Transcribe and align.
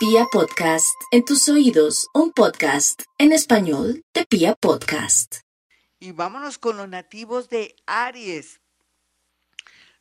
Pia 0.00 0.24
Podcast, 0.32 0.98
en 1.10 1.26
tus 1.26 1.46
oídos, 1.50 2.08
un 2.14 2.32
podcast 2.32 3.02
en 3.18 3.32
español 3.32 4.02
de 4.14 4.24
Pia 4.24 4.54
Podcast. 4.54 5.40
Y 5.98 6.12
vámonos 6.12 6.56
con 6.56 6.78
los 6.78 6.88
nativos 6.88 7.50
de 7.50 7.76
Aries. 7.84 8.62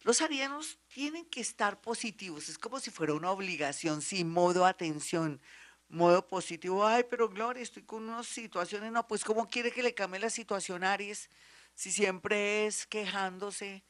Los 0.04 0.22
arianos 0.22 0.80
tienen 0.88 1.26
que 1.26 1.42
estar 1.42 1.82
positivos, 1.82 2.48
es 2.48 2.58
como 2.58 2.80
si 2.80 2.92
fuera 2.92 3.14
una 3.14 3.30
obligación, 3.32 4.02
sin 4.02 4.32
modo 4.32 4.66
atención, 4.66 5.42
modo 5.90 6.26
positivo. 6.26 6.88
Ay, 6.88 7.04
pero 7.10 7.28
Gloria, 7.28 7.62
estoy 7.62 7.84
con 7.84 8.08
unas 8.08 8.26
situaciones, 8.26 8.94
no, 8.94 9.06
pues 9.06 9.26
¿cómo 9.26 9.50
quiere 9.50 9.70
que 9.70 9.84
le 9.84 9.94
cambie 9.94 10.22
la 10.22 10.30
situación 10.30 10.86
Aries 10.86 11.30
si 11.76 11.92
siempre 11.92 12.68
es 12.68 12.88
quejándose 12.88 13.84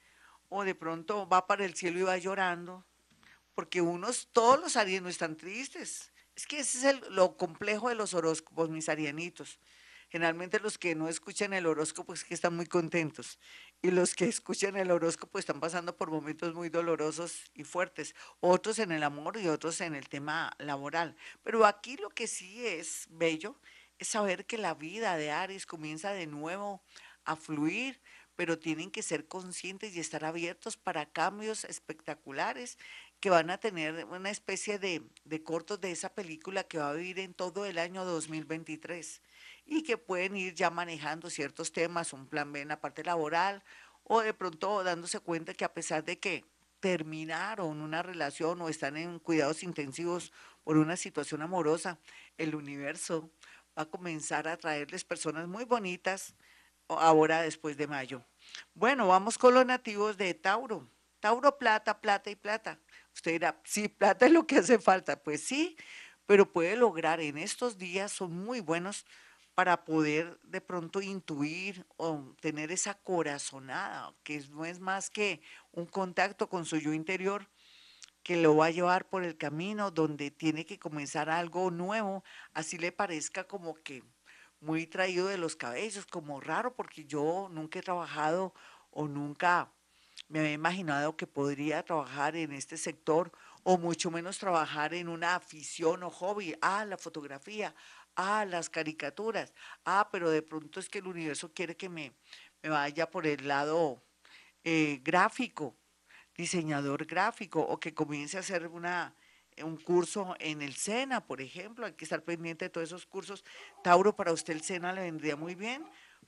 o 0.47 0.63
de 0.63 0.73
pronto 0.73 1.29
va 1.29 1.45
para 1.45 1.65
el 1.65 1.75
cielo 1.75 1.99
y 1.99 2.01
va 2.01 2.17
llorando? 2.17 2.83
Porque 3.59 3.81
unos, 3.81 4.29
todos 4.31 4.57
los 4.57 4.77
arianos 4.77 5.09
están 5.09 5.35
tristes. 5.35 6.13
Es 6.33 6.47
que 6.47 6.59
ese 6.59 6.91
es 6.91 7.09
lo 7.09 7.35
complejo 7.35 7.89
de 7.89 7.95
los 7.95 8.13
horóscopos, 8.13 8.69
mis 8.69 8.87
arianitos. 8.87 9.59
Generalmente 10.07 10.61
los 10.61 10.77
que 10.77 10.95
no 10.95 11.09
escuchan 11.09 11.51
el 11.51 11.65
horóscopo 11.65 12.13
es 12.13 12.23
que 12.23 12.33
están 12.33 12.55
muy 12.55 12.67
contentos 12.67 13.37
y 13.81 13.91
los 13.91 14.15
que 14.15 14.29
escuchan 14.29 14.77
el 14.77 14.91
horóscopo 14.91 15.39
están 15.39 15.59
pasando 15.59 15.97
por 15.97 16.09
momentos 16.09 16.53
muy 16.53 16.69
dolorosos 16.69 17.51
y 17.53 17.65
fuertes, 17.65 18.15
otros 18.39 18.79
en 18.79 18.93
el 18.93 19.03
amor 19.03 19.35
y 19.35 19.49
otros 19.49 19.81
en 19.81 19.93
el 19.93 20.07
tema 20.07 20.53
laboral. 20.57 21.17
Pero 21.43 21.65
aquí 21.65 21.97
lo 21.97 22.11
que 22.11 22.27
sí 22.27 22.65
es 22.65 23.07
bello 23.09 23.59
es 23.97 24.07
saber 24.07 24.45
que 24.45 24.57
la 24.57 24.73
vida 24.73 25.17
de 25.17 25.31
Aries 25.31 25.65
comienza 25.65 26.13
de 26.13 26.27
nuevo 26.27 26.81
a 27.25 27.35
fluir, 27.35 28.01
pero 28.39 28.57
tienen 28.57 28.89
que 28.89 29.03
ser 29.03 29.27
conscientes 29.27 29.93
y 29.93 29.99
estar 29.99 30.23
abiertos 30.23 30.77
para 30.77 31.11
cambios 31.11 31.65
espectaculares 31.65 32.77
que 33.19 33.29
van 33.29 33.49
a 33.49 33.57
tener 33.57 34.05
una 34.05 34.29
especie 34.29 34.79
de, 34.79 35.03
cortos 35.43 35.81
de 35.81 35.91
esa 35.91 36.13
película 36.13 36.63
que 36.63 36.77
va 36.77 36.89
a 36.89 36.93
vivir 36.93 37.19
en 37.19 37.33
todo 37.33 37.65
el 37.65 37.77
año 37.77 38.05
2023 38.05 39.21
y 39.65 39.83
que 39.83 39.97
pueden 39.97 40.37
ir 40.37 40.55
ya 40.55 40.69
manejando 40.69 41.29
ciertos 41.29 41.71
temas, 41.71 42.13
un 42.13 42.27
plan 42.27 42.51
B 42.51 42.61
en 42.61 42.69
la 42.69 42.79
parte 42.79 43.03
laboral 43.03 43.63
o 44.03 44.21
de 44.21 44.33
pronto 44.33 44.83
dándose 44.83 45.19
cuenta 45.19 45.53
que 45.53 45.65
a 45.65 45.73
pesar 45.73 46.03
de 46.03 46.17
que 46.17 46.45
terminaron 46.79 47.81
una 47.81 48.01
relación 48.01 48.61
o 48.61 48.69
están 48.69 48.95
en 48.95 49.19
cuidados 49.19 49.63
intensivos 49.63 50.31
por 50.63 50.77
una 50.77 50.95
situación 50.95 51.41
amorosa, 51.41 51.99
el 52.37 52.55
universo 52.55 53.29
va 53.77 53.83
a 53.83 53.85
comenzar 53.85 54.47
a 54.47 54.57
traerles 54.57 55.03
personas 55.03 55.47
muy 55.47 55.65
bonitas 55.65 56.35
ahora 56.87 57.41
después 57.41 57.75
de 57.75 57.87
mayo. 57.87 58.23
Bueno, 58.73 59.07
vamos 59.07 59.37
con 59.37 59.53
los 59.53 59.65
nativos 59.65 60.17
de 60.17 60.33
Tauro. 60.33 60.89
Tauro, 61.19 61.57
plata, 61.57 61.99
plata 61.99 62.29
y 62.29 62.35
plata. 62.35 62.79
Usted 63.15 63.31
dirá, 63.33 63.61
sí, 63.65 63.87
plata 63.87 64.25
es 64.25 64.31
lo 64.31 64.47
que 64.47 64.57
hace 64.57 64.79
falta. 64.79 65.21
Pues 65.21 65.43
sí, 65.43 65.77
pero 66.25 66.51
puede 66.51 66.75
lograr 66.75 67.19
en 67.21 67.37
estos 67.37 67.77
días, 67.77 68.11
son 68.11 68.31
muy 68.33 68.59
buenos 68.59 69.05
para 69.55 69.83
poder 69.83 70.39
de 70.43 70.61
pronto 70.61 71.01
intuir 71.01 71.85
o 71.97 72.33
tener 72.39 72.71
esa 72.71 72.93
corazonada, 72.93 74.15
que 74.23 74.39
no 74.51 74.63
es 74.63 74.79
más 74.79 75.09
que 75.09 75.41
un 75.71 75.85
contacto 75.85 76.47
con 76.47 76.65
su 76.65 76.77
yo 76.77 76.93
interior 76.93 77.49
que 78.23 78.37
lo 78.37 78.55
va 78.55 78.67
a 78.67 78.71
llevar 78.71 79.09
por 79.09 79.23
el 79.23 79.37
camino 79.37 79.91
donde 79.91 80.31
tiene 80.31 80.65
que 80.65 80.79
comenzar 80.79 81.29
algo 81.29 81.71
nuevo, 81.71 82.23
así 82.53 82.77
le 82.77 82.91
parezca 82.91 83.45
como 83.45 83.75
que 83.75 84.03
muy 84.61 84.87
traído 84.87 85.27
de 85.27 85.37
los 85.37 85.55
cabellos, 85.55 86.05
como 86.05 86.39
raro, 86.39 86.75
porque 86.75 87.05
yo 87.05 87.49
nunca 87.51 87.79
he 87.79 87.81
trabajado 87.81 88.53
o 88.91 89.07
nunca 89.07 89.73
me 90.29 90.39
había 90.39 90.53
imaginado 90.53 91.17
que 91.17 91.27
podría 91.27 91.83
trabajar 91.83 92.35
en 92.35 92.53
este 92.53 92.77
sector 92.77 93.31
o 93.63 93.77
mucho 93.77 94.09
menos 94.11 94.37
trabajar 94.37 94.93
en 94.93 95.09
una 95.09 95.35
afición 95.35 96.03
o 96.03 96.09
hobby, 96.09 96.55
ah, 96.61 96.85
la 96.85 96.97
fotografía, 96.97 97.75
ah, 98.15 98.45
las 98.45 98.69
caricaturas, 98.69 99.53
ah, 99.85 100.07
pero 100.11 100.29
de 100.29 100.41
pronto 100.41 100.79
es 100.79 100.87
que 100.87 100.99
el 100.99 101.07
universo 101.07 101.51
quiere 101.53 101.75
que 101.75 101.89
me, 101.89 102.13
me 102.61 102.69
vaya 102.69 103.09
por 103.09 103.27
el 103.27 103.47
lado 103.47 104.01
eh, 104.63 104.99
gráfico, 105.03 105.75
diseñador 106.37 107.05
gráfico, 107.05 107.61
o 107.61 107.79
que 107.79 107.93
comience 107.93 108.37
a 108.37 108.41
hacer 108.41 108.67
una, 108.67 109.15
un 109.63 109.77
curso 109.77 110.35
en 110.39 110.61
el 110.61 110.75
SENA, 110.75 111.25
por 111.25 111.41
ejemplo, 111.41 111.85
hay 111.85 111.93
que 111.93 112.05
estar 112.05 112.23
pendiente 112.23 112.65
de 112.65 112.69
todos 112.69 112.87
esos 112.87 113.05
cursos. 113.05 113.43
Tauro, 113.83 114.15
para 114.15 114.31
usted 114.31 114.53
el 114.53 114.61
SENA 114.61 114.93
le 114.93 115.01
vendría 115.01 115.35
muy 115.35 115.55
bien 115.55 115.83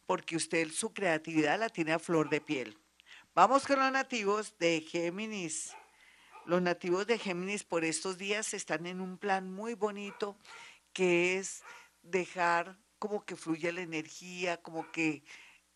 porque 0.05 0.35
usted 0.35 0.69
su 0.71 0.91
creatividad 0.91 1.59
la 1.59 1.69
tiene 1.69 1.93
a 1.93 1.99
flor 1.99 2.29
de 2.29 2.41
piel. 2.41 2.80
Vamos 3.33 3.65
con 3.65 3.79
los 3.79 3.93
nativos 3.93 4.57
de 4.59 4.81
Géminis. 4.81 5.73
Los 6.45 6.61
nativos 6.61 7.07
de 7.07 7.17
Géminis 7.17 7.63
por 7.63 7.85
estos 7.85 8.17
días 8.17 8.53
están 8.53 8.85
en 8.85 8.99
un 8.99 9.17
plan 9.17 9.49
muy 9.49 9.73
bonito 9.73 10.37
que 10.91 11.37
es 11.37 11.63
dejar 12.01 12.77
como 12.99 13.23
que 13.23 13.37
fluya 13.37 13.71
la 13.71 13.83
energía, 13.83 14.61
como 14.61 14.91
que 14.91 15.23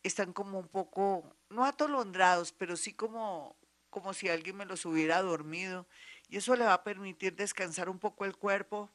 están 0.03 0.33
como 0.33 0.59
un 0.59 0.67
poco, 0.67 1.33
no 1.49 1.63
atolondrados, 1.63 2.51
pero 2.51 2.75
sí 2.75 2.91
como, 2.91 3.55
como 3.89 4.13
si 4.13 4.27
alguien 4.27 4.57
me 4.57 4.65
los 4.65 4.85
hubiera 4.85 5.21
dormido. 5.21 5.87
Y 6.27 6.35
eso 6.35 6.57
le 6.57 6.65
va 6.65 6.73
a 6.73 6.83
permitir 6.83 7.37
descansar 7.37 7.87
un 7.87 7.99
poco 7.99 8.25
el 8.25 8.35
cuerpo, 8.35 8.91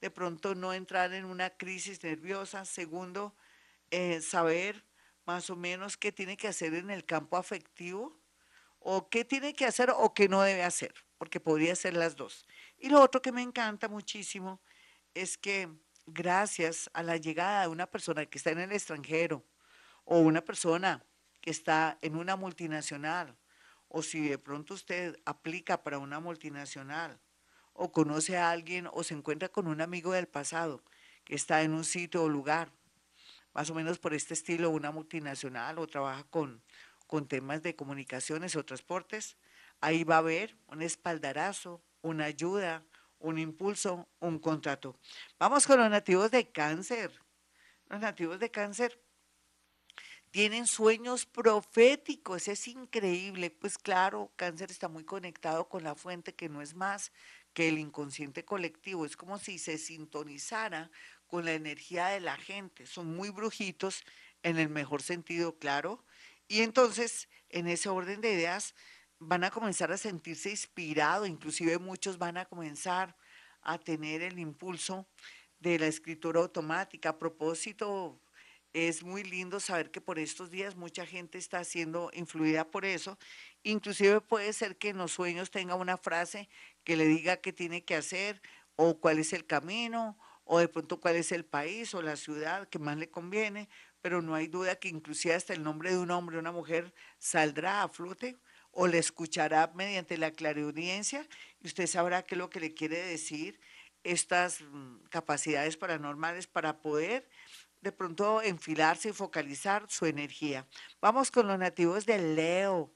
de 0.00 0.10
pronto 0.10 0.54
no 0.54 0.72
entrar 0.72 1.12
en 1.12 1.26
una 1.26 1.50
crisis 1.50 2.02
nerviosa. 2.02 2.64
Segundo, 2.64 3.34
eh, 3.90 4.22
saber 4.22 4.87
más 5.28 5.50
o 5.50 5.56
menos 5.56 5.98
qué 5.98 6.10
tiene 6.10 6.38
que 6.38 6.48
hacer 6.48 6.72
en 6.72 6.88
el 6.88 7.04
campo 7.04 7.36
afectivo 7.36 8.18
o 8.78 9.10
qué 9.10 9.26
tiene 9.26 9.52
que 9.52 9.66
hacer 9.66 9.92
o 9.94 10.14
qué 10.14 10.26
no 10.26 10.40
debe 10.40 10.64
hacer, 10.64 10.94
porque 11.18 11.38
podría 11.38 11.76
ser 11.76 11.92
las 11.92 12.16
dos. 12.16 12.46
Y 12.78 12.88
lo 12.88 13.02
otro 13.02 13.20
que 13.20 13.30
me 13.30 13.42
encanta 13.42 13.88
muchísimo 13.88 14.62
es 15.12 15.36
que 15.36 15.68
gracias 16.06 16.88
a 16.94 17.02
la 17.02 17.18
llegada 17.18 17.60
de 17.60 17.68
una 17.68 17.86
persona 17.86 18.24
que 18.24 18.38
está 18.38 18.52
en 18.52 18.60
el 18.60 18.72
extranjero 18.72 19.44
o 20.06 20.18
una 20.18 20.40
persona 20.40 21.04
que 21.42 21.50
está 21.50 21.98
en 22.00 22.16
una 22.16 22.36
multinacional, 22.36 23.36
o 23.88 24.00
si 24.00 24.26
de 24.26 24.38
pronto 24.38 24.72
usted 24.72 25.20
aplica 25.26 25.82
para 25.82 25.98
una 25.98 26.20
multinacional, 26.20 27.20
o 27.74 27.92
conoce 27.92 28.38
a 28.38 28.50
alguien 28.50 28.88
o 28.94 29.04
se 29.04 29.12
encuentra 29.12 29.50
con 29.50 29.66
un 29.66 29.82
amigo 29.82 30.12
del 30.12 30.26
pasado 30.26 30.82
que 31.26 31.34
está 31.34 31.60
en 31.60 31.74
un 31.74 31.84
sitio 31.84 32.22
o 32.22 32.30
lugar 32.30 32.72
más 33.58 33.70
o 33.70 33.74
menos 33.74 33.98
por 33.98 34.14
este 34.14 34.34
estilo, 34.34 34.70
una 34.70 34.92
multinacional 34.92 35.80
o 35.80 35.88
trabaja 35.88 36.22
con, 36.30 36.62
con 37.08 37.26
temas 37.26 37.60
de 37.60 37.74
comunicaciones 37.74 38.54
o 38.54 38.64
transportes, 38.64 39.36
ahí 39.80 40.04
va 40.04 40.14
a 40.14 40.18
haber 40.18 40.56
un 40.68 40.80
espaldarazo, 40.80 41.82
una 42.00 42.26
ayuda, 42.26 42.84
un 43.18 43.36
impulso, 43.36 44.08
un 44.20 44.38
contrato. 44.38 44.96
Vamos 45.40 45.66
con 45.66 45.80
los 45.80 45.90
nativos 45.90 46.30
de 46.30 46.52
cáncer. 46.52 47.10
Los 47.88 47.98
nativos 47.98 48.38
de 48.38 48.48
cáncer 48.48 49.02
tienen 50.30 50.68
sueños 50.68 51.26
proféticos, 51.26 52.46
es 52.46 52.68
increíble. 52.68 53.50
Pues 53.50 53.76
claro, 53.76 54.30
cáncer 54.36 54.70
está 54.70 54.86
muy 54.86 55.02
conectado 55.02 55.68
con 55.68 55.82
la 55.82 55.96
fuente 55.96 56.32
que 56.32 56.48
no 56.48 56.62
es 56.62 56.76
más 56.76 57.10
que 57.54 57.68
el 57.68 57.80
inconsciente 57.80 58.44
colectivo. 58.44 59.04
Es 59.04 59.16
como 59.16 59.36
si 59.36 59.58
se 59.58 59.78
sintonizara 59.78 60.92
con 61.28 61.44
la 61.44 61.52
energía 61.52 62.08
de 62.08 62.20
la 62.20 62.36
gente. 62.36 62.86
Son 62.86 63.14
muy 63.14 63.30
brujitos 63.30 64.02
en 64.42 64.58
el 64.58 64.68
mejor 64.68 65.02
sentido, 65.02 65.58
claro. 65.58 66.04
Y 66.48 66.62
entonces, 66.62 67.28
en 67.50 67.68
ese 67.68 67.88
orden 67.88 68.20
de 68.20 68.32
ideas, 68.32 68.74
van 69.18 69.44
a 69.44 69.50
comenzar 69.50 69.92
a 69.92 69.98
sentirse 69.98 70.50
inspirados, 70.50 71.28
inclusive 71.28 71.78
muchos 71.78 72.18
van 72.18 72.36
a 72.36 72.46
comenzar 72.46 73.16
a 73.62 73.78
tener 73.78 74.22
el 74.22 74.38
impulso 74.38 75.06
de 75.58 75.78
la 75.78 75.86
escritura 75.86 76.40
automática. 76.40 77.10
A 77.10 77.18
propósito, 77.18 78.20
es 78.72 79.02
muy 79.02 79.24
lindo 79.24 79.60
saber 79.60 79.90
que 79.90 80.00
por 80.00 80.18
estos 80.18 80.50
días 80.50 80.76
mucha 80.76 81.04
gente 81.04 81.38
está 81.38 81.64
siendo 81.64 82.10
influida 82.14 82.70
por 82.70 82.84
eso. 82.84 83.18
Inclusive 83.62 84.20
puede 84.20 84.52
ser 84.52 84.78
que 84.78 84.90
en 84.90 84.98
los 84.98 85.12
sueños 85.12 85.50
tenga 85.50 85.74
una 85.74 85.96
frase 85.96 86.48
que 86.84 86.96
le 86.96 87.04
diga 87.06 87.38
qué 87.38 87.52
tiene 87.52 87.84
que 87.84 87.96
hacer 87.96 88.40
o 88.76 89.00
cuál 89.00 89.18
es 89.18 89.32
el 89.32 89.46
camino 89.46 90.16
o 90.50 90.58
de 90.58 90.68
pronto 90.68 90.98
cuál 90.98 91.16
es 91.16 91.30
el 91.30 91.44
país 91.44 91.94
o 91.94 92.00
la 92.00 92.16
ciudad 92.16 92.68
que 92.68 92.78
más 92.78 92.96
le 92.96 93.10
conviene, 93.10 93.68
pero 94.00 94.22
no 94.22 94.34
hay 94.34 94.46
duda 94.46 94.76
que 94.76 94.88
inclusive 94.88 95.34
hasta 95.34 95.52
el 95.52 95.62
nombre 95.62 95.90
de 95.90 95.98
un 95.98 96.10
hombre 96.10 96.36
o 96.36 96.40
una 96.40 96.52
mujer 96.52 96.94
saldrá 97.18 97.82
a 97.82 97.88
flote 97.88 98.38
o 98.70 98.86
le 98.86 98.96
escuchará 98.96 99.70
mediante 99.74 100.16
la 100.16 100.30
clariaudiencia 100.30 101.28
y 101.60 101.66
usted 101.66 101.86
sabrá 101.86 102.22
qué 102.22 102.34
es 102.34 102.38
lo 102.38 102.48
que 102.48 102.60
le 102.60 102.72
quiere 102.72 102.96
decir 102.96 103.60
estas 104.04 104.62
mm, 104.62 105.04
capacidades 105.10 105.76
paranormales 105.76 106.46
para 106.46 106.80
poder 106.80 107.28
de 107.82 107.92
pronto 107.92 108.40
enfilarse 108.40 109.10
y 109.10 109.12
focalizar 109.12 109.84
su 109.90 110.06
energía. 110.06 110.66
Vamos 111.02 111.30
con 111.30 111.46
los 111.46 111.58
nativos 111.58 112.06
de 112.06 112.18
Leo. 112.18 112.90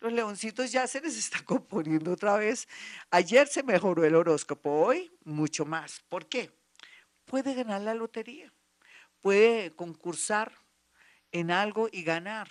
Los 0.00 0.12
leoncitos 0.12 0.72
ya 0.72 0.88
se 0.88 1.00
les 1.00 1.16
está 1.16 1.40
componiendo 1.44 2.10
otra 2.12 2.36
vez. 2.36 2.66
Ayer 3.12 3.46
se 3.46 3.62
mejoró 3.62 4.04
el 4.04 4.16
horóscopo, 4.16 4.70
hoy 4.70 5.12
mucho 5.22 5.64
más. 5.64 6.02
¿Por 6.08 6.26
qué? 6.26 6.59
Puede 7.30 7.54
ganar 7.54 7.80
la 7.82 7.94
lotería, 7.94 8.52
puede 9.20 9.72
concursar 9.76 10.52
en 11.30 11.52
algo 11.52 11.88
y 11.92 12.02
ganar, 12.02 12.48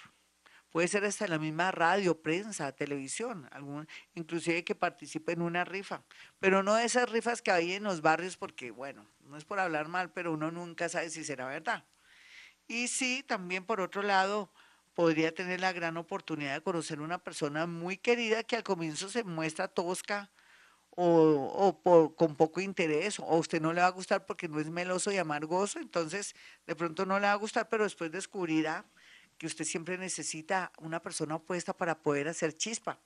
puede 0.69 0.87
ser 0.87 1.03
hasta 1.03 1.27
la 1.27 1.37
misma 1.37 1.69
radio, 1.71 2.21
prensa, 2.21 2.71
televisión, 2.71 3.49
algún, 3.51 3.89
inclusive 4.15 4.63
que 4.63 4.75
participe 4.75 5.33
en 5.33 5.41
una 5.41 5.65
rifa, 5.65 6.05
pero 6.39 6.63
no 6.63 6.77
esas 6.77 7.09
rifas 7.09 7.41
que 7.41 7.51
hay 7.51 7.73
en 7.73 7.83
los 7.83 7.99
barrios 8.01 8.37
porque, 8.37 8.71
bueno, 8.71 9.05
no 9.19 9.35
es 9.35 9.43
por 9.43 9.59
hablar 9.59 9.89
mal, 9.89 10.13
pero 10.13 10.31
uno 10.31 10.49
nunca 10.49 10.87
sabe 10.87 11.09
si 11.09 11.25
será 11.25 11.47
verdad. 11.47 11.83
Y 12.65 12.87
sí, 12.87 13.21
también 13.27 13.65
por 13.65 13.81
otro 13.81 14.01
lado, 14.01 14.49
podría 14.93 15.33
tener 15.33 15.59
la 15.59 15.73
gran 15.73 15.97
oportunidad 15.97 16.53
de 16.53 16.61
conocer 16.61 17.01
una 17.01 17.21
persona 17.21 17.65
muy 17.67 17.97
querida 17.97 18.43
que 18.43 18.55
al 18.55 18.63
comienzo 18.63 19.09
se 19.09 19.25
muestra 19.25 19.67
tosca 19.67 20.31
o, 21.01 22.13
con 22.17 22.35
poco 22.35 22.59
interés, 22.59 23.19
o 23.19 23.37
usted 23.37 23.61
no 23.61 23.71
le 23.71 23.81
va 23.81 23.87
a 23.87 23.91
gustar 23.91 24.25
porque 24.25 24.49
no 24.49 24.59
es 24.59 24.69
meloso 24.69 25.11
y 25.11 25.17
amargoso, 25.17 25.79
entonces 25.79 26.35
de 26.67 26.75
pronto 26.75 27.05
no 27.05 27.19
le 27.19 27.27
va 27.27 27.31
a 27.31 27.35
gustar, 27.35 27.69
pero 27.69 27.85
después 27.85 28.11
descubrirá 28.11 28.85
que 29.37 29.47
usted 29.47 29.63
siempre 29.63 29.97
necesita 29.97 30.73
una 30.77 31.01
persona 31.01 31.35
opuesta 31.35 31.71
para 31.71 31.99
poder 31.99 32.27
hacer 32.27 32.57
chispa. 32.57 32.99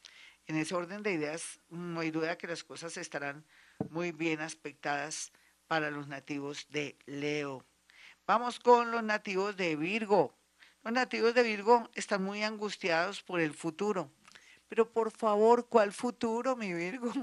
En 0.47 0.55
ese 0.55 0.73
orden 0.73 1.03
de 1.03 1.13
ideas, 1.13 1.59
no 1.69 1.99
hay 1.99 2.09
duda 2.09 2.37
que 2.37 2.47
las 2.47 2.63
cosas 2.63 2.97
estarán 2.97 3.45
muy 3.91 4.11
bien 4.11 4.41
aspectadas 4.41 5.31
para 5.67 5.91
los 5.91 6.07
nativos 6.07 6.67
de 6.71 6.97
Leo. 7.05 7.63
Vamos 8.25 8.59
con 8.59 8.89
los 8.89 9.03
nativos 9.03 9.55
de 9.55 9.75
Virgo. 9.75 10.33
Los 10.83 10.93
nativos 10.93 11.35
de 11.35 11.43
Virgo 11.43 11.87
están 11.93 12.23
muy 12.23 12.41
angustiados 12.41 13.21
por 13.21 13.39
el 13.39 13.53
futuro. 13.53 14.11
Pero 14.67 14.91
por 14.91 15.11
favor, 15.11 15.67
¿cuál 15.69 15.93
futuro, 15.93 16.55
mi 16.55 16.73
Virgo? 16.73 17.13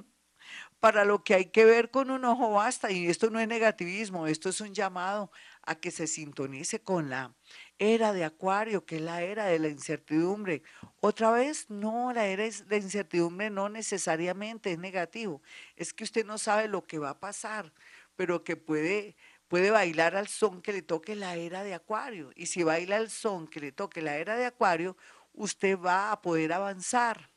Para 0.80 1.04
lo 1.04 1.22
que 1.24 1.34
hay 1.34 1.46
que 1.46 1.64
ver 1.64 1.90
con 1.90 2.10
un 2.10 2.24
ojo 2.24 2.52
basta, 2.52 2.90
y 2.90 3.08
esto 3.08 3.30
no 3.30 3.38
es 3.40 3.48
negativismo, 3.48 4.26
esto 4.26 4.48
es 4.48 4.60
un 4.60 4.74
llamado 4.74 5.30
a 5.62 5.74
que 5.74 5.90
se 5.90 6.06
sintonice 6.06 6.80
con 6.80 7.10
la 7.10 7.34
era 7.78 8.12
de 8.12 8.24
Acuario, 8.24 8.84
que 8.86 8.96
es 8.96 9.02
la 9.02 9.22
era 9.22 9.46
de 9.46 9.58
la 9.58 9.68
incertidumbre. 9.68 10.62
Otra 11.00 11.30
vez, 11.30 11.68
no, 11.70 12.12
la 12.12 12.26
era 12.26 12.44
de 12.44 12.76
incertidumbre 12.76 13.50
no 13.50 13.68
necesariamente 13.68 14.72
es 14.72 14.78
negativo, 14.78 15.42
es 15.76 15.92
que 15.92 16.04
usted 16.04 16.24
no 16.24 16.38
sabe 16.38 16.68
lo 16.68 16.86
que 16.86 16.98
va 16.98 17.10
a 17.10 17.20
pasar, 17.20 17.72
pero 18.16 18.44
que 18.44 18.56
puede, 18.56 19.16
puede 19.48 19.70
bailar 19.70 20.16
al 20.16 20.28
son 20.28 20.62
que 20.62 20.72
le 20.72 20.82
toque 20.82 21.14
la 21.16 21.36
era 21.36 21.62
de 21.62 21.74
Acuario. 21.74 22.30
Y 22.36 22.46
si 22.46 22.62
baila 22.62 22.96
el 22.96 23.10
son 23.10 23.48
que 23.48 23.60
le 23.60 23.72
toque 23.72 24.02
la 24.02 24.16
era 24.16 24.36
de 24.36 24.46
Acuario, 24.46 24.96
usted 25.32 25.78
va 25.78 26.12
a 26.12 26.20
poder 26.22 26.52
avanzar. 26.52 27.30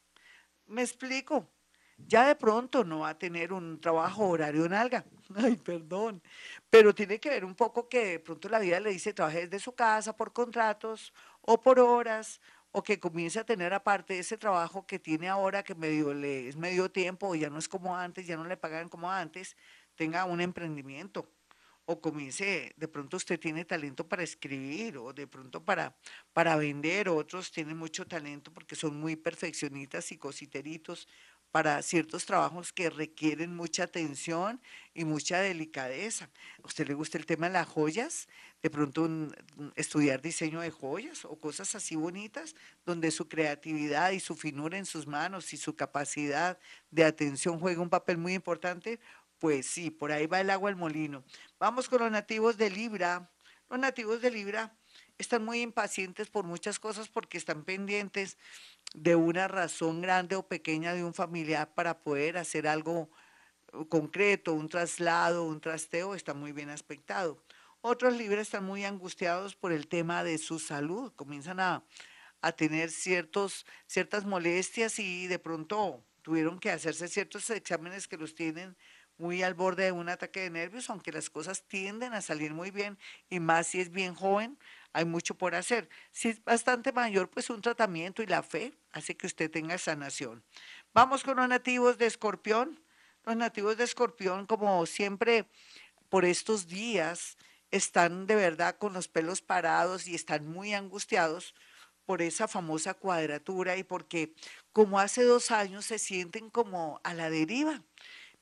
¿Me 0.65 0.81
explico? 0.81 1.50
Ya 1.98 2.28
de 2.28 2.36
pronto 2.36 2.84
no 2.84 3.00
va 3.00 3.10
a 3.10 3.18
tener 3.19 3.54
un 3.54 3.80
trabajo 3.80 4.28
horario 4.28 4.66
en 4.66 4.74
alga. 4.74 5.06
Ay, 5.36 5.57
perdón. 5.57 6.22
Pero 6.69 6.94
tiene 6.94 7.19
que 7.19 7.30
ver 7.30 7.45
un 7.45 7.56
poco 7.56 7.88
que 7.90 8.06
de 8.06 8.19
pronto 8.19 8.50
la 8.50 8.60
vida 8.60 8.80
le 8.80 8.92
dice 8.92 9.13
trabaje 9.13 9.48
desde 9.48 9.60
su 9.60 9.74
casa 9.74 10.16
por 10.16 10.34
contratos 10.34 11.13
o 11.42 11.62
por 11.62 11.80
horas 11.80 12.42
o 12.72 12.84
que 12.84 13.00
comience 13.00 13.40
a 13.40 13.45
tener 13.45 13.74
aparte 13.74 14.18
ese 14.18 14.38
trabajo 14.38 14.86
que 14.88 14.98
tiene 15.00 15.30
ahora 15.30 15.63
que 15.63 15.75
medio 15.75 16.12
es 16.12 16.56
medio 16.56 16.90
tiempo 16.90 17.30
o 17.30 17.36
ya 17.36 17.50
no 17.50 17.60
es 17.60 17.69
como 17.69 17.96
antes, 17.96 18.25
ya 18.25 18.36
no 18.36 18.46
le 18.46 18.57
pagan 18.57 18.89
como 18.89 19.12
antes, 19.12 19.56
tenga 19.96 20.25
un 20.25 20.42
emprendimiento 20.42 21.30
o 21.86 22.00
comience, 22.00 22.74
de 22.78 22.88
pronto 22.88 23.18
usted 23.18 23.39
tiene 23.39 23.66
talento 23.66 24.07
para 24.07 24.24
escribir 24.24 24.98
o 24.98 25.12
de 25.13 25.28
pronto 25.28 25.63
para, 25.63 25.96
para 26.31 26.56
vender, 26.56 27.10
otros 27.10 27.51
tienen 27.51 27.78
mucho 27.78 28.07
talento 28.07 28.54
porque 28.54 28.75
son 28.75 29.00
muy 29.00 29.16
perfeccionistas 29.18 30.12
y 30.12 30.18
cositeritos 30.18 31.07
para 31.53 31.79
ciertos 31.83 32.25
trabajos 32.25 32.73
que 32.73 32.89
requieren 32.89 33.55
mucha 33.55 33.83
atención 33.83 34.59
y 34.95 35.05
mucha 35.05 35.39
delicadeza. 35.39 36.27
¿A 36.63 36.65
usted 36.65 36.88
le 36.88 36.95
gusta 36.95 37.19
el 37.19 37.27
tema 37.27 37.45
de 37.45 37.53
las 37.53 37.67
joyas? 37.67 38.27
De 38.63 38.71
pronto 38.71 39.07
estudiar 39.75 40.19
diseño 40.19 40.61
de 40.61 40.71
joyas 40.71 41.25
o 41.25 41.39
cosas 41.39 41.75
así 41.75 41.95
bonitas, 41.95 42.55
donde 42.88 43.11
su 43.11 43.29
creatividad 43.29 44.13
y 44.13 44.19
su 44.19 44.35
finura 44.35 44.79
en 44.79 44.88
sus 44.88 45.05
manos 45.05 45.53
y 45.53 45.57
su 45.57 45.75
capacidad 45.75 46.57
de 46.89 47.03
atención 47.03 47.59
juega 47.59 47.83
un 47.83 47.89
papel 47.91 48.17
muy 48.17 48.33
importante. 48.33 49.00
Pues 49.38 49.67
sí, 49.67 49.91
por 49.91 50.11
ahí 50.11 50.25
va 50.25 50.41
el 50.41 50.50
agua 50.50 50.71
al 50.71 50.75
molino. 50.75 51.23
Vamos 51.59 51.88
con 51.88 52.01
los 52.01 52.09
nativos 52.09 52.57
de 52.57 52.71
Libra. 52.71 53.29
Los 53.69 53.77
nativos 53.77 54.23
de 54.23 54.31
Libra 54.31 54.75
están 55.18 55.44
muy 55.45 55.62
impacientes 55.62 56.30
por 56.30 56.45
muchas 56.45 56.80
cosas 56.80 57.07
porque 57.07 57.38
están 57.38 57.63
pendientes 57.63 58.38
de 58.94 59.15
una 59.15 59.48
razón 59.48 60.01
grande 60.01 60.36
o 60.36 60.48
pequeña 60.48 60.94
de 60.94 61.04
un 61.04 61.13
familiar 61.13 61.74
para 61.74 62.00
poder 62.04 62.38
hacer 62.38 62.68
algo 62.68 63.10
uh, 63.74 63.86
concreto, 63.86 64.54
un 64.54 64.69
traslado, 64.69 65.45
un 65.45 65.62
trasteo, 65.62 66.15
está 66.15 66.33
muy 66.33 66.51
bien 66.51 66.69
aspectado. 66.69 67.44
Otros 67.81 68.15
libres 68.15 68.48
están 68.48 68.65
muy 68.65 68.86
angustiados 68.86 69.56
por 69.56 69.71
el 69.71 69.88
tema 69.88 70.24
de 70.24 70.38
su 70.38 70.60
salud, 70.60 71.12
comienzan 71.15 71.60
a, 71.60 71.83
a 72.42 72.51
tener 72.51 72.92
ciertos, 72.92 73.65
ciertas 73.88 74.25
molestias 74.25 75.00
y 75.00 75.27
de 75.27 75.39
pronto 75.39 76.04
tuvieron 76.21 76.60
que 76.60 76.71
hacerse 76.71 77.07
ciertos 77.07 77.50
exámenes 77.50 78.07
que 78.07 78.18
los 78.18 78.36
tienen 78.36 78.77
muy 79.18 79.44
al 79.44 79.54
borde 79.54 79.86
de 79.86 79.92
un 79.92 80.10
ataque 80.10 80.42
de 80.42 80.50
nervios, 80.50 80.89
aunque 80.89 81.12
las 81.12 81.30
cosas 81.30 81.63
tienden 81.68 82.13
a 82.13 82.21
salir 82.21 82.54
muy 82.54 82.71
bien 82.71 82.98
y 83.30 83.39
más 83.39 83.68
si 83.68 83.80
es 83.80 83.92
bien 83.92 84.15
joven, 84.15 84.57
hay 84.94 85.06
mucho 85.06 85.36
por 85.36 85.56
hacer. 85.56 85.89
Si 86.12 86.30
es 86.30 86.44
bastante 86.44 86.92
mayor, 86.92 87.30
pues 87.30 87.50
un 87.50 87.62
tratamiento 87.62 88.21
y 88.21 88.27
la 88.27 88.44
fe 88.44 88.74
hace 88.92 89.18
que 89.18 89.27
usted 89.27 89.50
tenga 89.50 89.77
sanación. 89.77 90.44
Vamos 90.94 91.24
con 91.24 91.38
los 91.38 91.48
nativos 91.48 91.98
de 91.98 92.06
Escorpión. 92.06 92.80
Los 93.24 93.36
nativos 93.36 93.77
de 93.77 93.86
Escorpión, 93.86 94.45
como 94.45 94.86
siempre, 94.86 95.50
por 96.10 96.25
estos 96.25 96.68
días, 96.68 97.38
están 97.71 98.27
de 98.27 98.36
verdad 98.36 98.77
con 98.77 98.94
los 98.94 99.07
pelos 99.07 99.42
parados 99.42 100.07
y 100.07 100.13
están 100.13 100.48
muy 100.48 100.74
angustiados 100.74 101.56
por 102.06 102.21
esa 102.21 102.48
famosa 102.48 102.94
cuadratura 102.94 103.77
y 103.77 103.83
porque 103.83 104.36
como 104.74 105.00
hace 105.00 105.24
dos 105.24 105.51
años 105.51 105.86
se 105.86 105.98
sienten 106.00 106.50
como 106.50 107.00
a 107.04 107.13
la 107.13 107.30
deriva. 107.30 107.81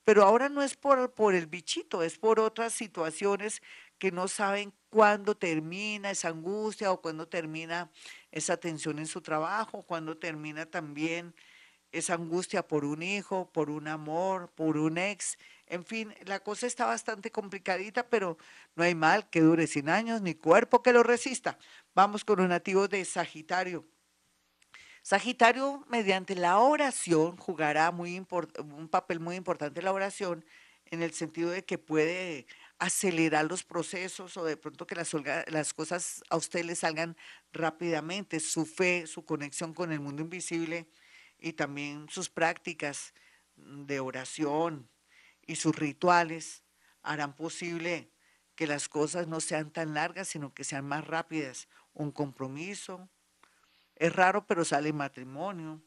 Pero 0.04 0.24
ahora 0.24 0.50
no 0.50 0.64
es 0.64 0.76
por, 0.76 1.36
el 1.36 1.46
bichito, 1.48 2.02
es 2.02 2.18
por 2.18 2.40
otras 2.40 2.74
situaciones 2.74 3.62
que 3.98 4.12
no 4.12 4.28
saben 4.28 4.74
cuándo 4.90 5.36
termina 5.36 6.10
esa 6.12 6.30
angustia 6.30 6.92
o 6.92 7.02
cuándo 7.02 7.28
termina 7.28 7.92
esa 8.32 8.58
tensión 8.58 8.98
en 9.00 9.06
su 9.06 9.22
trabajo, 9.22 9.84
cuándo 9.84 10.18
termina 10.18 10.66
también 10.66 11.36
esa 11.92 12.16
angustia 12.16 12.68
por 12.68 12.86
un 12.86 13.04
hijo, 13.04 13.52
por 13.52 13.70
un 13.70 13.88
amor, 13.88 14.50
por 14.56 14.78
un 14.78 14.98
ex. 14.98 15.38
En 15.68 15.86
fin, 15.86 16.14
la 16.26 16.40
cosa 16.40 16.66
está 16.66 16.86
bastante 16.86 17.32
complicadita, 17.32 18.08
pero 18.10 18.38
no 18.76 18.84
hay 18.84 18.96
mal 18.96 19.30
que 19.30 19.42
dure 19.42 19.68
sin 19.68 19.90
años 19.90 20.22
ni 20.22 20.34
cuerpo 20.34 20.82
que 20.82 20.94
lo 20.94 21.04
resista. 21.04 21.60
Vamos 21.94 22.26
con 22.26 22.40
los 22.40 22.50
nativos 22.50 22.90
de 22.90 23.06
Sagitario. 23.06 23.86
Sagitario, 25.02 25.84
mediante 25.90 26.36
la 26.36 26.60
oración, 26.60 27.36
jugará 27.38 27.92
muy 27.92 28.18
un 28.20 28.88
papel 28.90 29.20
muy 29.20 29.36
importante 29.36 29.82
la 29.82 29.94
oración, 29.94 30.46
en 30.86 31.02
el 31.02 31.14
sentido 31.14 31.50
de 31.50 31.64
que 31.64 31.78
puede 31.78 32.46
acelerar 32.78 33.46
los 33.46 33.64
procesos 33.64 34.36
o 34.38 34.44
de 34.44 34.58
pronto 34.58 34.86
que 34.86 34.96
las, 34.96 35.12
las 35.48 35.74
cosas 35.74 36.24
a 36.30 36.36
usted 36.36 36.66
le 36.66 36.76
salgan 36.76 37.16
rápidamente. 37.54 38.40
Su 38.40 38.66
fe, 38.66 39.08
su 39.08 39.24
conexión 39.26 39.74
con 39.74 39.92
el 39.92 40.02
mundo 40.02 40.22
invisible 40.22 40.88
y 41.40 41.54
también 41.54 42.08
sus 42.10 42.30
prácticas 42.30 43.14
de 43.56 44.00
oración 44.00 44.90
y 45.48 45.56
sus 45.56 45.76
rituales 45.76 46.64
harán 47.04 47.36
posible 47.36 48.12
que 48.56 48.68
las 48.68 48.90
cosas 48.90 49.28
no 49.28 49.40
sean 49.40 49.72
tan 49.72 49.94
largas, 49.94 50.28
sino 50.28 50.54
que 50.54 50.64
sean 50.64 50.86
más 50.86 51.08
rápidas. 51.08 51.68
Un 51.94 52.12
compromiso. 52.12 53.10
Es 54.02 54.16
raro, 54.16 54.48
pero 54.48 54.66
sale 54.66 54.92
matrimonio. 54.94 55.80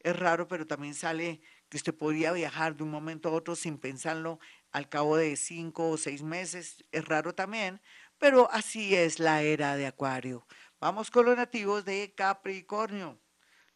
Es 0.00 0.18
raro, 0.18 0.48
pero 0.48 0.66
también 0.66 0.94
sale 0.94 1.42
que 1.68 1.76
usted 1.76 1.94
podría 1.94 2.32
viajar 2.32 2.74
de 2.74 2.82
un 2.82 2.90
momento 2.90 3.28
a 3.28 3.32
otro 3.32 3.54
sin 3.56 3.76
pensarlo 3.76 4.40
al 4.72 4.88
cabo 4.88 5.18
de 5.18 5.36
cinco 5.36 5.90
o 5.90 5.98
seis 5.98 6.22
meses. 6.22 6.82
Es 6.92 7.04
raro 7.04 7.34
también, 7.34 7.82
pero 8.16 8.50
así 8.52 8.94
es 8.94 9.18
la 9.18 9.42
era 9.42 9.76
de 9.76 9.86
Acuario. 9.86 10.46
Vamos 10.80 11.10
con 11.10 11.26
los 11.26 11.36
nativos 11.36 11.84
de 11.84 12.14
Capricornio. 12.16 13.20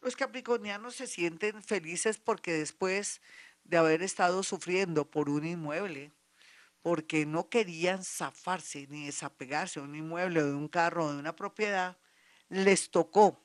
Los 0.01 0.15
capricornianos 0.15 0.95
se 0.95 1.05
sienten 1.05 1.61
felices 1.61 2.17
porque 2.17 2.53
después 2.53 3.21
de 3.63 3.77
haber 3.77 4.01
estado 4.01 4.41
sufriendo 4.41 5.11
por 5.11 5.29
un 5.29 5.45
inmueble, 5.45 6.11
porque 6.81 7.27
no 7.27 7.47
querían 7.47 8.03
zafarse 8.03 8.87
ni 8.89 9.05
desapegarse 9.05 9.79
de 9.79 9.85
un 9.85 9.95
inmueble 9.95 10.41
de 10.41 10.55
un 10.55 10.67
carro 10.67 11.13
de 11.13 11.19
una 11.19 11.35
propiedad, 11.35 11.99
les 12.49 12.89
tocó. 12.89 13.39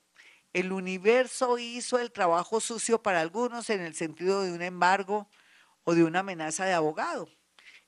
El 0.52 0.72
universo 0.72 1.58
hizo 1.58 1.98
el 1.98 2.10
trabajo 2.10 2.60
sucio 2.60 3.02
para 3.02 3.20
algunos 3.20 3.70
en 3.70 3.80
el 3.80 3.94
sentido 3.94 4.42
de 4.42 4.52
un 4.52 4.62
embargo 4.62 5.28
o 5.84 5.94
de 5.94 6.04
una 6.04 6.20
amenaza 6.20 6.64
de 6.64 6.72
abogado 6.72 7.28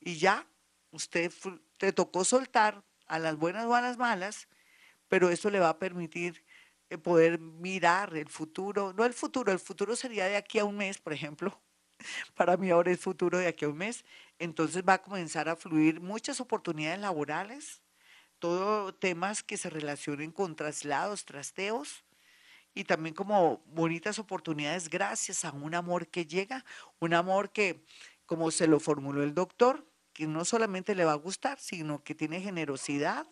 y 0.01 0.17
ya 0.19 0.47
usted 0.91 1.33
te 1.79 1.93
tocó 1.93 2.25
soltar 2.25 2.83
a 3.07 3.19
las 3.19 3.37
buenas 3.37 3.67
o 3.67 3.75
a 3.75 3.81
las 3.81 3.99
malas, 3.99 4.49
pero 5.09 5.31
eso 5.31 5.51
le 5.51 5.61
va 5.61 5.71
a 5.71 5.79
permitir 5.79 6.45
eh, 6.89 6.99
poder 6.99 7.39
mirar 7.39 8.17
el 8.17 8.29
futuro, 8.29 8.93
no 8.93 9.05
el 9.05 9.13
futuro, 9.13 9.53
el 9.53 9.59
futuro 9.59 9.95
sería 9.95 10.27
de 10.27 10.37
aquí 10.37 10.59
a 10.59 10.65
un 10.65 10.77
mes, 10.77 10.99
por 10.99 11.13
ejemplo. 11.13 11.61
Para 12.35 12.57
mí 12.57 12.71
ahora 12.71 12.91
es 12.91 13.01
futuro 13.01 13.39
de 13.39 13.47
aquí 13.47 13.65
a 13.65 13.69
un 13.69 13.79
mes. 13.79 14.05
Entonces 14.39 14.83
va 14.89 14.95
a 14.95 15.03
comenzar 15.03 15.49
a 15.49 15.57
fluir 15.57 16.01
muchas 16.01 16.41
oportunidades 16.41 17.01
laborales, 17.01 17.83
todo 18.39 18.95
temas 18.95 19.43
que 19.43 19.59
se 19.59 19.69
relacionen 19.69 20.33
con 20.33 20.57
traslados, 20.57 21.27
trasteos, 21.27 22.05
y 22.81 22.85
también 22.85 23.15
como 23.15 23.63
bonitas 23.67 24.19
oportunidades 24.19 24.89
gracias 24.89 25.45
a 25.45 25.53
un 25.53 25.75
amor 25.75 26.09
que 26.09 26.25
llega, 26.25 26.65
un 26.99 27.13
amor 27.13 27.51
que, 27.51 27.85
como 28.25 28.51
se 28.51 28.67
lo 28.67 28.81
formuló 28.81 29.23
el 29.23 29.35
doctor, 29.35 29.87
que 30.15 30.27
no 30.27 30.47
solamente 30.47 30.95
le 30.95 31.05
va 31.05 31.13
a 31.13 31.17
gustar, 31.17 31.61
sino 31.61 32.03
que 32.03 32.15
tiene 32.15 32.41
generosidad, 32.41 33.27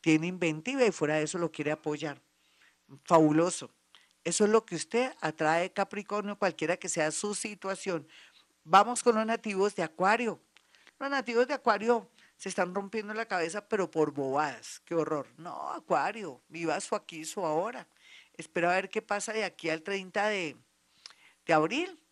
tiene 0.00 0.26
inventiva 0.26 0.84
y 0.84 0.90
fuera 0.90 1.14
de 1.14 1.22
eso 1.22 1.38
lo 1.38 1.52
quiere 1.52 1.70
apoyar. 1.70 2.20
Fabuloso. 3.04 3.70
Eso 4.24 4.44
es 4.44 4.50
lo 4.50 4.66
que 4.66 4.74
usted 4.74 5.14
atrae 5.20 5.72
Capricornio, 5.72 6.36
cualquiera 6.36 6.76
que 6.76 6.88
sea 6.88 7.12
su 7.12 7.36
situación. 7.36 8.08
Vamos 8.64 9.04
con 9.04 9.14
los 9.14 9.24
nativos 9.24 9.76
de 9.76 9.84
Acuario. 9.84 10.40
Los 10.98 11.10
nativos 11.10 11.46
de 11.46 11.54
Acuario 11.54 12.10
se 12.36 12.48
están 12.48 12.74
rompiendo 12.74 13.14
la 13.14 13.26
cabeza, 13.26 13.68
pero 13.68 13.88
por 13.88 14.12
bobadas. 14.12 14.82
Qué 14.84 14.96
horror. 14.96 15.28
No, 15.36 15.70
Acuario, 15.70 16.42
viva 16.48 16.80
su 16.80 16.96
aquí, 16.96 17.24
su 17.24 17.46
ahora. 17.46 17.86
Espera 18.40 18.72
a 18.72 18.74
ver 18.74 18.90
qué 18.90 19.02
pasa 19.02 19.32
de 19.32 19.44
aquí 19.44 19.70
al 19.70 19.82
30 19.82 20.28
de, 20.28 20.56
de 21.46 21.52
abril. 21.52 22.02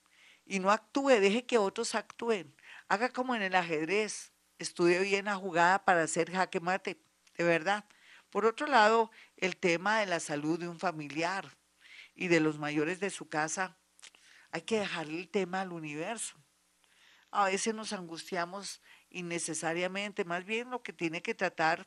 Y 0.47 0.61
no 0.61 0.71
actúe, 0.71 1.09
deje 1.09 1.45
que 1.45 1.59
otros 1.59 1.95
actúen. 1.95 2.55
Haga 2.89 3.11
como 3.11 3.35
en 3.35 3.43
el 3.43 3.55
ajedrez. 3.55 4.33
Estudie 4.59 5.01
bien 5.01 5.27
la 5.27 5.37
jugada 5.37 5.85
para 5.85 6.03
hacer 6.03 6.31
jaque 6.33 6.61
mate, 6.61 7.01
de 7.37 7.45
verdad. 7.45 7.85
Por 8.31 8.45
otro 8.45 8.67
lado, 8.67 9.11
el 9.37 9.57
tema 9.57 10.01
de 10.01 10.07
la 10.07 10.21
salud 10.21 10.59
de 10.59 10.69
un 10.69 10.79
familiar 10.79 11.57
y 12.15 12.29
de 12.29 12.41
los 12.41 12.59
mayores 12.59 12.99
de 13.01 13.11
su 13.11 13.29
casa, 13.29 13.77
hay 14.51 14.63
que 14.63 14.81
dejarle 14.81 15.19
el 15.21 15.29
tema 15.29 15.61
al 15.61 15.73
universo. 15.73 16.37
A 17.31 17.45
veces 17.45 17.75
nos 17.75 17.93
angustiamos 17.93 18.83
innecesariamente, 19.11 20.25
más 20.25 20.45
bien 20.45 20.71
lo 20.71 20.83
que 20.83 20.93
tiene 20.93 21.23
que 21.23 21.35
tratar 21.35 21.87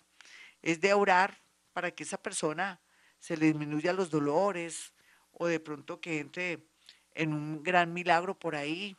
es 0.61 0.79
de 0.79 0.93
orar 0.93 1.41
para 1.73 1.91
que 1.91 2.03
esa 2.03 2.21
persona 2.21 2.79
se 3.21 3.37
le 3.37 3.45
disminuya 3.45 3.93
los 3.93 4.09
dolores 4.09 4.93
o 5.31 5.47
de 5.47 5.61
pronto 5.61 6.01
que 6.01 6.19
entre 6.19 6.67
en 7.13 7.33
un 7.33 7.63
gran 7.63 7.93
milagro 7.93 8.37
por 8.37 8.55
ahí, 8.55 8.97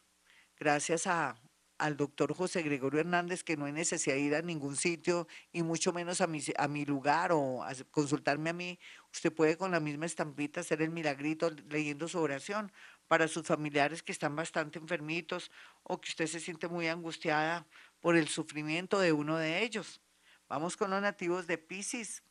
gracias 0.57 1.07
a, 1.07 1.35
al 1.79 1.97
doctor 1.97 2.33
José 2.33 2.63
Gregorio 2.63 3.01
Hernández 3.01 3.43
que 3.43 3.57
no 3.57 3.65
hay 3.65 3.73
necesidad 3.73 4.15
de 4.15 4.21
ir 4.21 4.35
a 4.37 4.43
ningún 4.43 4.77
sitio 4.77 5.27
y 5.53 5.63
mucho 5.65 5.93
menos 5.93 6.21
a 6.21 6.29
mi, 6.29 6.41
a 6.57 6.69
mi 6.69 6.85
lugar 6.85 7.33
o 7.33 7.65
a 7.65 7.73
consultarme 7.91 8.51
a 8.51 8.53
mí. 8.53 8.79
Usted 9.13 9.33
puede 9.33 9.57
con 9.57 9.73
la 9.73 9.81
misma 9.81 10.07
estampita 10.07 10.61
hacer 10.61 10.83
el 10.83 10.91
milagrito 10.91 11.51
leyendo 11.69 12.07
su 12.07 12.21
oración 12.21 12.73
para 13.09 13.27
sus 13.27 13.47
familiares 13.47 14.03
que 14.03 14.13
están 14.13 14.37
bastante 14.37 14.79
enfermitos 14.79 15.51
o 15.83 16.01
que 16.01 16.11
usted 16.11 16.27
se 16.29 16.39
siente 16.39 16.69
muy 16.69 16.87
angustiada 16.87 17.67
por 18.01 18.17
el 18.17 18.29
sufrimiento 18.29 19.01
de 19.01 19.13
uno 19.13 19.37
de 19.37 19.65
ellos. 19.65 20.01
Vamos 20.49 20.77
con 20.77 20.91
los 20.91 21.03
nativos 21.03 21.47
de 21.47 21.59
Pisces. 21.59 22.23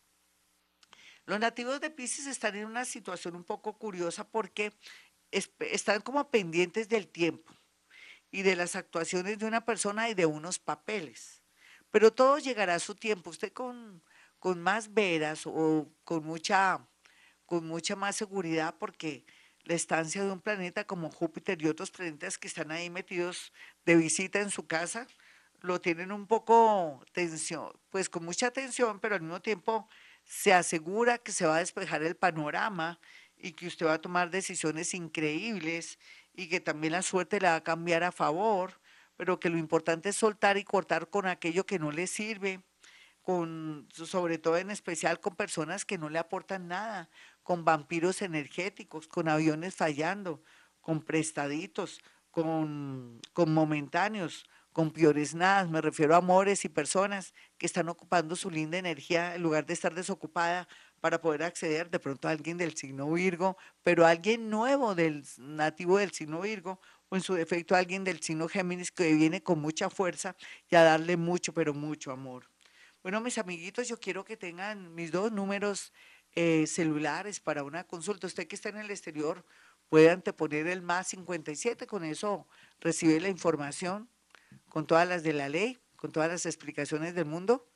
Los 1.26 1.40
nativos 1.40 1.80
de 1.82 1.90
Pisces 1.90 2.28
están 2.28 2.56
en 2.56 2.66
una 2.66 2.86
situación 2.86 3.36
un 3.36 3.44
poco 3.44 3.78
curiosa 3.78 4.28
porque 4.28 4.74
están 5.32 6.02
como 6.02 6.30
pendientes 6.30 6.90
del 6.90 7.08
tiempo 7.08 7.54
y 8.32 8.42
de 8.42 8.56
las 8.56 8.76
actuaciones 8.76 9.40
de 9.40 9.46
una 9.46 9.66
persona 9.66 10.10
y 10.10 10.14
de 10.14 10.26
unos 10.26 10.60
papeles. 10.60 11.42
Pero 11.92 12.12
todo 12.14 12.40
llegará 12.40 12.76
a 12.76 12.80
su 12.80 12.96
tiempo. 12.96 13.30
Usted 13.30 13.52
con, 13.52 14.02
más 14.58 14.94
veras 14.94 15.44
o 15.46 15.88
con 16.04 16.24
mucha, 16.24 16.88
con 17.46 17.68
mucha 17.68 17.96
más 17.96 18.16
seguridad 18.16 18.76
porque 18.80 19.26
la 19.64 19.76
estancia 19.76 20.24
de 20.24 20.32
un 20.32 20.42
planeta 20.42 20.86
como 20.86 21.12
Júpiter 21.12 21.62
y 21.62 21.68
otros 21.68 21.92
planetas 21.92 22.38
que 22.38 22.48
están 22.48 22.72
ahí 22.72 22.90
metidos 22.90 23.54
de 23.86 23.96
visita 23.96 24.40
en 24.40 24.50
su 24.50 24.66
casa, 24.66 25.06
lo 25.60 25.80
tienen 25.80 26.12
un 26.12 26.26
poco 26.26 27.04
tensión, 27.12 27.72
pues 27.92 28.10
con 28.10 28.26
mucha 28.26 28.50
tensión, 28.50 29.00
pero 29.00 29.14
al 29.14 29.22
mismo 29.22 29.42
tiempo 29.42 29.88
se 30.32 30.54
asegura 30.54 31.18
que 31.18 31.34
se 31.34 31.46
va 31.46 31.58
a 31.58 31.60
despejar 31.60 32.04
el 32.04 32.16
panorama 32.16 33.02
y 33.38 33.52
que 33.52 33.68
usted 33.68 33.86
va 33.86 33.96
a 33.96 34.02
tomar 34.02 34.32
decisiones 34.32 34.94
increíbles 34.94 36.00
y 36.34 36.48
que 36.48 36.62
también 36.62 36.94
la 36.94 37.02
suerte 37.02 37.42
le 37.42 37.50
va 37.50 37.56
a 37.56 37.64
cambiar 37.66 38.06
a 38.06 38.14
favor, 38.14 38.80
pero 39.18 39.42
que 39.42 39.50
lo 39.50 39.58
importante 39.58 40.08
es 40.08 40.16
soltar 40.16 40.56
y 40.56 40.64
cortar 40.64 41.10
con 41.10 41.28
aquello 41.28 41.66
que 41.66 41.80
no 41.80 41.92
le 41.92 42.08
sirve, 42.08 42.64
con, 43.22 43.90
sobre 43.92 44.38
todo 44.38 44.56
en 44.58 44.72
especial 44.72 45.20
con 45.20 45.36
personas 45.36 45.84
que 45.84 45.98
no 45.98 46.10
le 46.10 46.18
aportan 46.18 46.70
nada, 46.70 47.10
con 47.44 47.66
vampiros 47.66 48.22
energéticos, 48.22 49.10
con 49.10 49.28
aviones 49.28 49.76
fallando, 49.76 50.42
con 50.80 51.02
prestaditos, 51.02 52.00
con, 52.32 53.20
con 53.34 53.54
momentáneos, 53.54 54.46
con 54.72 54.92
peores 54.92 55.36
nada. 55.36 55.66
Me 55.66 55.82
refiero 55.82 56.16
a 56.16 56.18
amores 56.18 56.66
y 56.66 56.70
personas 56.70 57.34
que 57.58 57.66
están 57.66 57.90
ocupando 57.90 58.36
su 58.36 58.50
linda 58.50 58.78
energía 58.78 59.36
en 59.36 59.44
lugar 59.44 59.66
de 59.66 59.74
estar 59.74 59.94
desocupada 59.94 60.68
para 61.00 61.20
poder 61.20 61.44
acceder 61.44 61.90
de 61.90 62.00
pronto 62.00 62.28
a 62.28 62.32
alguien 62.32 62.58
del 62.58 62.76
signo 62.76 63.12
Virgo, 63.12 63.58
pero 63.84 64.06
alguien 64.06 64.50
nuevo 64.50 64.96
del 64.96 65.26
nativo 65.38 65.98
del 65.98 66.12
signo 66.12 66.42
Virgo 66.42 66.80
o 67.10 67.16
en 67.16 67.22
su 67.22 67.34
defecto 67.34 67.76
alguien 67.76 68.04
del 68.04 68.22
signo 68.22 68.48
Géminis 68.48 68.92
que 68.92 69.14
viene 69.14 69.42
con 69.42 69.60
mucha 69.60 69.90
fuerza 69.90 70.36
y 70.70 70.76
a 70.76 70.84
darle 70.84 71.18
mucho, 71.18 71.54
pero 71.54 71.74
mucho 71.74 72.12
amor. 72.12 72.50
Bueno, 73.04 73.20
mis 73.20 73.40
amiguitos, 73.40 73.88
yo 73.88 74.00
quiero 74.00 74.24
que 74.24 74.38
tengan 74.38 74.94
mis 74.94 75.12
dos 75.12 75.32
números 75.32 75.92
eh, 76.34 76.68
celulares 76.68 77.40
para 77.40 77.64
una 77.64 77.84
consulta. 77.84 78.28
Usted 78.28 78.48
que 78.48 78.56
está 78.56 78.70
en 78.70 78.78
el 78.78 78.92
exterior 78.92 79.44
puede 79.90 80.12
anteponer 80.12 80.68
el 80.68 80.84
más 80.84 81.08
57, 81.08 81.88
con 81.88 82.04
eso 82.04 82.48
recibe 82.80 83.20
la 83.20 83.28
información 83.28 84.08
con 84.72 84.88
todas 84.88 85.08
las 85.08 85.22
de 85.22 85.34
la 85.34 85.50
ley, 85.50 85.78
con 85.96 86.12
todas 86.12 86.30
las 86.30 86.48
explicaciones 86.48 87.14
del 87.14 87.26
mundo 87.26 87.68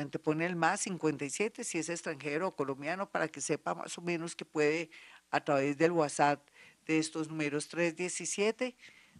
antepone 0.00 0.46
el 0.46 0.56
más 0.56 0.80
57 0.82 1.64
si 1.64 1.78
es 1.78 1.88
extranjero 1.88 2.48
o 2.48 2.56
colombiano 2.56 3.10
para 3.10 3.28
que 3.28 3.40
sepa 3.40 3.74
más 3.74 3.96
o 3.98 4.02
menos 4.02 4.36
que 4.36 4.44
puede 4.44 4.90
a 5.30 5.42
través 5.44 5.76
del 5.78 5.92
WhatsApp 5.92 6.46
de 6.86 6.98
estos 6.98 7.28
números 7.28 7.68
317 7.68 8.76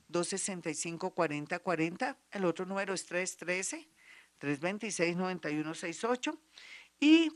265 0.09 1.11
4040, 1.11 2.17
el 2.31 2.45
otro 2.45 2.65
número 2.65 2.95
es 2.95 3.07
313 3.07 3.89
326 4.39 5.17
9168 5.17 6.39
y 7.01 7.33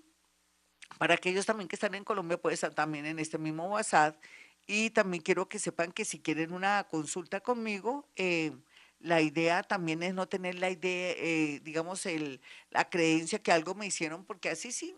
para 0.98 1.14
aquellos 1.14 1.46
también 1.46 1.68
que 1.68 1.76
están 1.76 1.94
en 1.94 2.04
Colombia 2.04 2.40
puede 2.40 2.54
estar 2.54 2.74
también 2.74 3.06
en 3.06 3.18
este 3.18 3.38
mismo 3.38 3.68
WhatsApp 3.68 4.22
y 4.66 4.90
también 4.90 5.22
quiero 5.22 5.48
que 5.48 5.58
sepan 5.58 5.92
que 5.92 6.04
si 6.04 6.20
quieren 6.20 6.52
una 6.52 6.86
consulta 6.88 7.40
conmigo 7.40 8.08
eh, 8.16 8.52
la 9.00 9.20
idea 9.22 9.62
también 9.62 10.02
es 10.02 10.14
no 10.14 10.28
tener 10.28 10.56
la 10.56 10.70
idea, 10.70 11.14
eh, 11.16 11.60
digamos, 11.62 12.06
el, 12.06 12.40
la 12.70 12.88
creencia 12.88 13.42
que 13.42 13.52
algo 13.52 13.74
me 13.74 13.86
hicieron, 13.86 14.24
porque 14.24 14.50
así 14.50 14.72
sí, 14.72 14.94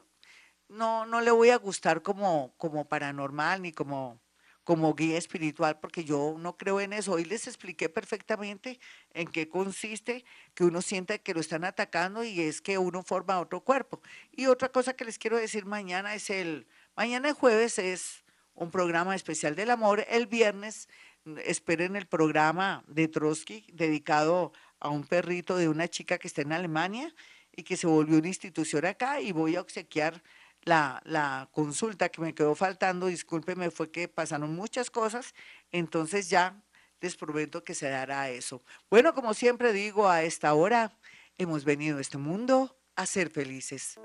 no, 0.68 1.06
no 1.06 1.21
le 1.21 1.30
voy 1.30 1.50
a 1.50 1.56
gustar 1.56 2.02
como, 2.02 2.54
como 2.56 2.88
paranormal 2.88 3.62
ni 3.62 3.73
como, 3.73 4.21
como 4.64 4.94
guía 4.94 5.18
espiritual, 5.18 5.78
porque 5.80 6.04
yo 6.04 6.37
no 6.38 6.56
creo 6.56 6.80
en 6.80 6.92
eso. 6.92 7.12
Hoy 7.12 7.25
les 7.25 7.47
expliqué 7.47 7.88
perfectamente 7.88 8.80
en 9.12 9.28
qué 9.28 9.49
consiste 9.49 10.25
que 10.54 10.64
uno 10.64 10.82
sienta 10.82 11.18
que 11.18 11.35
lo 11.35 11.40
están 11.40 11.64
atacando 11.64 12.25
y 12.25 12.40
es 12.40 12.61
que 12.61 12.78
uno 12.78 13.02
forma 13.02 13.40
otro 13.40 13.61
cuerpo. 13.62 14.00
Y 14.32 14.47
otra 14.47 14.71
cosa 14.71 14.94
que 14.94 15.04
les 15.04 15.18
quiero 15.18 15.37
decir 15.37 15.66
mañana 15.66 16.14
es 16.14 16.30
el, 16.30 16.66
mañana 16.97 17.35
jueves 17.35 17.78
es 17.78 18.25
un 18.54 18.71
programa 18.71 19.14
especial 19.14 19.56
del 19.56 19.71
amor, 19.71 20.04
el 20.09 20.26
viernes 20.26 20.88
esperen 21.45 21.97
el 21.97 22.07
programa 22.07 22.85
de 22.87 23.09
Trotsky 23.09 23.67
dedicado 23.73 24.52
a 24.81 24.88
un 24.88 25.05
perrito 25.05 25.57
de 25.57 25.69
una 25.69 25.88
chica 25.88 26.19
que 26.19 26.29
está 26.29 26.43
en 26.43 26.52
Alemania 26.52 27.14
y 27.55 27.62
que 27.62 27.76
se 27.76 27.87
volvió 27.87 28.19
una 28.19 28.29
institución 28.29 28.85
acá 28.85 29.21
y 29.21 29.33
voy 29.33 29.57
a 29.57 29.61
obsequiar 29.61 30.23
la, 30.62 31.02
la 31.05 31.49
consulta 31.52 32.09
que 32.09 32.21
me 32.21 32.35
quedó 32.35 32.55
faltando, 32.55 33.07
discúlpeme, 33.07 33.71
fue 33.71 33.91
que 33.91 34.09
pasaron 34.09 34.55
muchas 34.55 34.91
cosas, 34.91 35.35
entonces 35.71 36.31
ya 36.31 36.62
les 37.00 37.17
prometo 37.17 37.64
que 37.64 37.75
se 37.75 37.88
dará 37.88 38.31
eso. 38.31 38.62
Bueno, 38.88 39.12
como 39.12 39.35
siempre 39.35 39.73
digo, 39.73 40.09
a 40.09 40.23
esta 40.23 40.55
hora 40.55 40.97
hemos 41.37 41.64
venido 41.64 41.99
a 41.99 42.00
este 42.00 42.19
mundo 42.19 42.76
a 42.95 43.07
ser 43.07 43.31
felices. 43.31 43.99